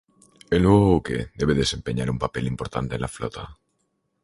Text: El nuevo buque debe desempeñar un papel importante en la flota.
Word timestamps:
El 0.49 0.63
nuevo 0.63 0.89
buque 0.93 1.29
debe 1.35 1.53
desempeñar 1.53 2.09
un 2.09 2.17
papel 2.17 2.47
importante 2.47 2.95
en 2.95 3.01
la 3.01 3.07
flota. 3.07 3.59